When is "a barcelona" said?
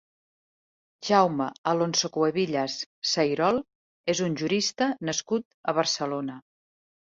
5.75-6.45